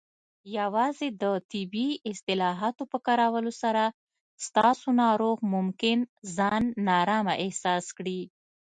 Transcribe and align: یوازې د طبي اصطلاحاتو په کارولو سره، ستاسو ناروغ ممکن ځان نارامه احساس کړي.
یوازې 0.57 1.07
د 1.21 1.23
طبي 1.51 1.89
اصطلاحاتو 2.11 2.83
په 2.91 2.97
کارولو 3.07 3.51
سره، 3.61 3.83
ستاسو 4.45 4.87
ناروغ 5.03 5.37
ممکن 5.55 5.97
ځان 6.35 6.63
نارامه 6.87 7.33
احساس 7.45 7.85
کړي. 7.97 8.19